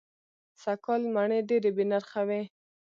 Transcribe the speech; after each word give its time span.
سږ 0.61 0.77
کال 0.85 1.01
مڼې 1.13 1.39
دېرې 1.49 1.71
بې 1.75 1.85
نرخه 1.91 2.21
وې. 2.27 2.41